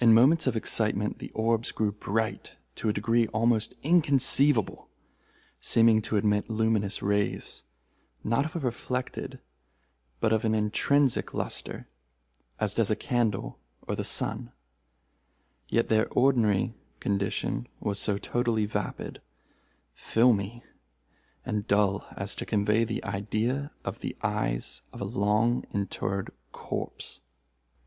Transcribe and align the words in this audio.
In 0.00 0.14
moments 0.14 0.46
of 0.46 0.56
excitement 0.56 1.18
the 1.18 1.30
orbs 1.32 1.72
grew 1.72 1.92
bright 1.92 2.52
to 2.76 2.88
a 2.88 2.92
degree 2.94 3.26
almost 3.34 3.74
inconceivable; 3.82 4.88
seeming 5.60 6.00
to 6.00 6.16
emit 6.16 6.48
luminous 6.48 7.02
rays, 7.02 7.62
not 8.24 8.46
of 8.46 8.56
a 8.56 8.60
reflected 8.60 9.40
but 10.20 10.32
of 10.32 10.46
an 10.46 10.54
intrinsic 10.54 11.34
lustre, 11.34 11.86
as 12.58 12.72
does 12.74 12.90
a 12.90 12.96
candle 12.96 13.58
or 13.86 13.94
the 13.94 14.06
sun; 14.06 14.52
yet 15.68 15.88
their 15.88 16.08
ordinary 16.14 16.72
condition 16.98 17.66
was 17.78 17.98
so 17.98 18.16
totally 18.16 18.64
vapid, 18.64 19.20
filmy, 19.92 20.64
and 21.44 21.66
dull 21.68 22.06
as 22.16 22.34
to 22.36 22.46
convey 22.46 22.84
the 22.84 23.04
idea 23.04 23.70
of 23.84 24.00
the 24.00 24.16
eyes 24.22 24.80
of 24.94 25.02
a 25.02 25.04
long 25.04 25.62
interred 25.74 26.30
corpse. 26.52 27.20